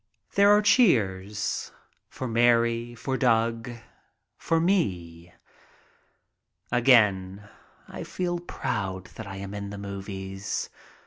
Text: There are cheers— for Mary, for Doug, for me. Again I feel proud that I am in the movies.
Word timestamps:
There 0.33 0.49
are 0.49 0.63
cheers— 0.63 1.71
for 2.09 2.27
Mary, 2.27 2.95
for 2.95 3.17
Doug, 3.17 3.69
for 4.39 4.59
me. 4.59 5.31
Again 6.71 7.47
I 7.87 8.03
feel 8.03 8.39
proud 8.39 9.09
that 9.13 9.27
I 9.27 9.35
am 9.35 9.53
in 9.53 9.69
the 9.69 9.77
movies. 9.77 10.71